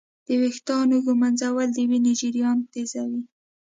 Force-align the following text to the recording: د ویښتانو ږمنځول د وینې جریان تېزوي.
د 0.27 0.29
ویښتانو 0.41 0.95
ږمنځول 1.05 1.67
د 1.73 1.77
وینې 1.89 2.13
جریان 2.19 2.57
تېزوي. 2.71 3.21